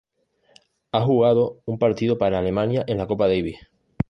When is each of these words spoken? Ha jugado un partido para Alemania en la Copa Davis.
Ha 0.93 1.01
jugado 1.01 1.61
un 1.65 1.77
partido 1.77 2.17
para 2.17 2.39
Alemania 2.39 2.83
en 2.87 2.97
la 2.97 3.05
Copa 3.05 3.27
Davis. 3.27 3.59